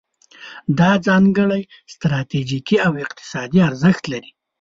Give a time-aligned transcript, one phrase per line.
[0.79, 1.63] دا ځانګړی
[1.93, 4.29] ستراتیژیکي او اقتصادي ارزښت لري.